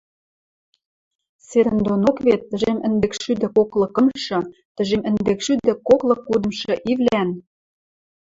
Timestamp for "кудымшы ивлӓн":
6.27-7.29